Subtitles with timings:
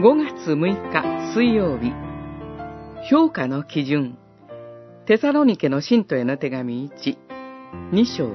[0.00, 1.92] 5月6日水曜日。
[3.10, 4.16] 評価の基準。
[5.04, 7.18] テサロニケの信徒への手紙1、
[7.92, 8.32] 2章。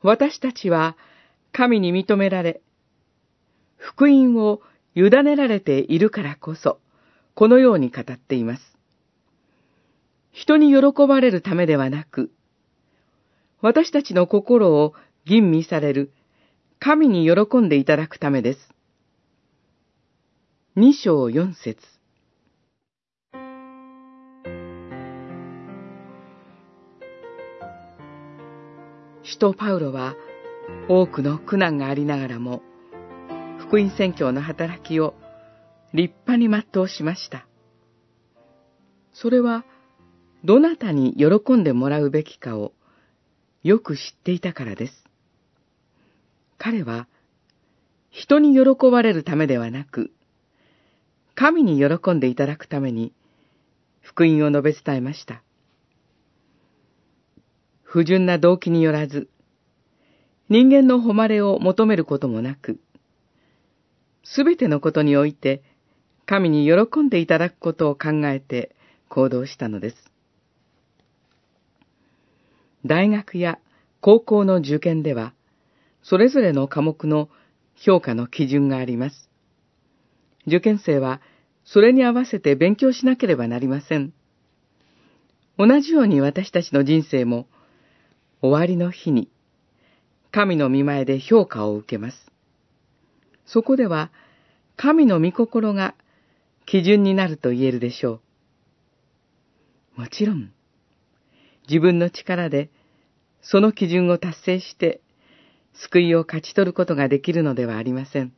[0.00, 0.96] 私たちは
[1.52, 2.62] 神に認められ、
[3.76, 4.62] 福音を
[4.94, 6.78] 委ねられているからこそ、
[7.34, 8.78] このように語っています。
[10.30, 12.30] 人に喜ばれるためではなく、
[13.62, 14.92] 私たちの心を
[15.24, 16.12] 吟味される
[16.80, 18.58] 神に喜んでいただくためです。
[20.74, 21.78] 二章四節
[29.22, 30.16] 使徒パウロは
[30.88, 32.62] 多くの苦難がありながらも、
[33.60, 35.14] 福音宣教の働きを
[35.94, 37.46] 立派に全うしました。
[39.12, 39.64] それは、
[40.42, 42.72] どなたに喜んでもらうべきかを
[43.62, 45.04] よく知っていたからです。
[46.58, 47.06] 彼は、
[48.10, 50.10] 人に喜ばれるためではなく、
[51.34, 53.12] 神に喜んでいただくために、
[54.00, 55.42] 福音を述べ伝えました。
[57.82, 59.28] 不純な動機によらず、
[60.48, 62.80] 人間の誉れを求めることもなく、
[64.24, 65.62] すべてのことにおいて、
[66.26, 68.74] 神に喜んでいただくことを考えて
[69.08, 70.11] 行動したのです。
[72.84, 73.58] 大学や
[74.00, 75.34] 高校の受験では、
[76.02, 77.28] それぞれの科目の
[77.76, 79.30] 評価の基準があります。
[80.46, 81.20] 受験生は、
[81.64, 84.12] それに合わせて勉強しなければなりません。
[85.58, 87.46] 同じように私たちの人生も、
[88.40, 89.30] 終わりの日に、
[90.32, 92.32] 神の見前で評価を受けます。
[93.46, 94.10] そこでは、
[94.76, 95.94] 神の御心が
[96.66, 98.20] 基準になると言えるでしょ
[99.96, 100.00] う。
[100.00, 100.50] もちろん、
[101.68, 102.70] 自分の力で、
[103.40, 105.00] その基準を達成して、
[105.74, 108.32] 救いを勝ち取ることができるのではありません。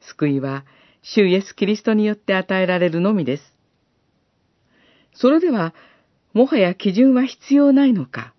[0.00, 0.64] 救いは、
[1.02, 3.42] 主イエス・キリストによって与えられるのみです。
[5.14, 5.74] それでは、
[6.32, 8.34] もはや基準は必要ないのか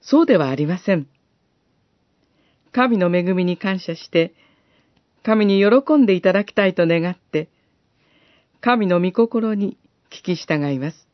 [0.00, 1.08] そうではありません。
[2.72, 4.34] 神の恵みに感謝して、
[5.22, 7.48] 神に喜んでいただきたいと願って、
[8.60, 9.76] 神の御心に
[10.10, 11.05] 聞き従います。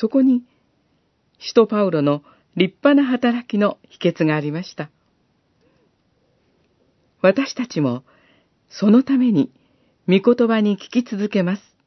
[0.00, 0.44] そこに、
[1.40, 2.22] 使徒パウロの
[2.54, 4.90] 立派な働きの秘訣がありました。
[7.20, 8.04] 私たちも、
[8.70, 9.50] そのために、
[10.06, 11.77] 御言葉に聞き続けます。